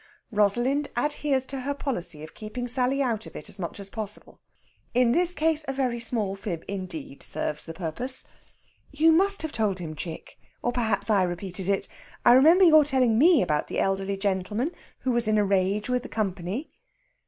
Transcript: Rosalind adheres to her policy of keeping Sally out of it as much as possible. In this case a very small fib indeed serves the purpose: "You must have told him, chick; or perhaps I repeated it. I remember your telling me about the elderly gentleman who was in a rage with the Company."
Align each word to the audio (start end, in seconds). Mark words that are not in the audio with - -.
Rosalind 0.31 0.87
adheres 0.95 1.45
to 1.45 1.59
her 1.59 1.75
policy 1.75 2.23
of 2.23 2.33
keeping 2.33 2.67
Sally 2.67 3.03
out 3.03 3.27
of 3.27 3.35
it 3.35 3.49
as 3.49 3.59
much 3.59 3.79
as 3.79 3.91
possible. 3.91 4.39
In 4.95 5.11
this 5.11 5.35
case 5.35 5.63
a 5.67 5.73
very 5.73 5.99
small 5.99 6.35
fib 6.35 6.63
indeed 6.67 7.21
serves 7.21 7.67
the 7.67 7.73
purpose: 7.75 8.23
"You 8.89 9.11
must 9.11 9.43
have 9.43 9.51
told 9.51 9.77
him, 9.77 9.95
chick; 9.95 10.39
or 10.63 10.71
perhaps 10.71 11.11
I 11.11 11.21
repeated 11.21 11.69
it. 11.69 11.87
I 12.25 12.33
remember 12.33 12.63
your 12.63 12.83
telling 12.83 13.19
me 13.19 13.43
about 13.43 13.67
the 13.67 13.77
elderly 13.77 14.17
gentleman 14.17 14.71
who 15.01 15.11
was 15.11 15.27
in 15.27 15.37
a 15.37 15.45
rage 15.45 15.87
with 15.87 16.01
the 16.01 16.09
Company." 16.09 16.71